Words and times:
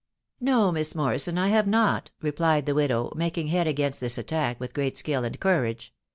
"No, 0.51 0.71
Mias 0.71 0.95
Morrison, 0.95 1.37
I 1.37 1.51
thave 1.51 1.67
mot/' 1.67 2.09
replied 2.23 2.65
the 2.65 2.73
widow, 2.73 3.13
making 3.15 3.49
head 3.49 3.67
against 3.67 3.99
this 4.01 4.17
attack 4.17 4.59
with 4.59 4.73
great 4.73 4.97
skill 4.97 5.23
and 5.23 5.39
courage. 5.39 5.93